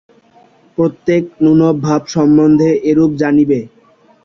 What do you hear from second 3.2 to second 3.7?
জানিবে।